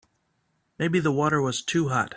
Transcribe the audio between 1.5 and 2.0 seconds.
too